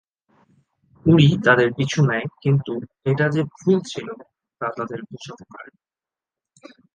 [1.05, 2.73] Woody তাদের পিছু নেয় কিন্তু
[3.05, 4.07] এটা যে ভুল ছিল
[4.61, 5.81] তা তাদের বুঝাতে পারে না।